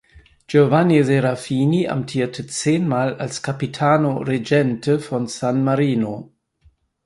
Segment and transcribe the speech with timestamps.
[0.47, 6.31] Giovanni Serafini amtierte zehnmal als Capitano Reggente von San Marino.